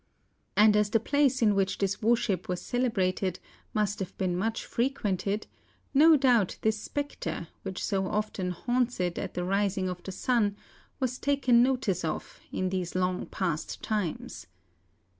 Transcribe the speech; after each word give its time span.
And 0.57 0.75
as 0.75 0.89
the 0.89 0.99
place 0.99 1.43
in 1.43 1.53
which 1.53 1.77
this 1.77 2.01
worship 2.01 2.49
was 2.49 2.59
celebrated 2.59 3.37
must 3.71 3.99
have 3.99 4.17
been 4.17 4.35
much 4.35 4.65
frequented, 4.65 5.45
no 5.93 6.13
THE 6.13 6.17
BROCKEN, 6.17 6.29
157 6.29 6.35
doubt 6.35 6.57
this 6.63 6.81
spectre 6.81 7.47
which 7.61 7.85
so 7.85 8.07
often 8.07 8.49
haunts 8.49 8.99
it 8.99 9.19
at 9.19 9.35
the 9.35 9.43
rising 9.43 9.87
of 9.89 10.01
the 10.01 10.11
sun 10.11 10.55
was 10.99 11.19
taken 11.19 11.61
notice 11.61 12.03
of 12.03 12.39
in 12.51 12.69
these 12.69 12.95
long 12.95 13.27
past 13.27 13.83
times. 13.83 14.47